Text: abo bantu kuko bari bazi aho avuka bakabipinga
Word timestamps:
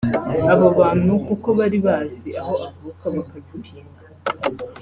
abo 0.53 0.67
bantu 0.79 1.11
kuko 1.27 1.47
bari 1.57 1.77
bazi 1.85 2.29
aho 2.41 2.53
avuka 2.67 3.03
bakabipinga 3.15 3.87